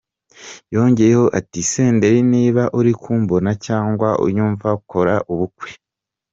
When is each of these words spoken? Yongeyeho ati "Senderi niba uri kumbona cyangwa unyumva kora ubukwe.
Yongeyeho 0.75 1.25
ati 1.39 1.59
"Senderi 1.71 2.19
niba 2.33 2.63
uri 2.79 2.91
kumbona 3.01 3.49
cyangwa 3.65 4.09
unyumva 4.25 4.69
kora 4.89 5.15
ubukwe. 5.31 5.69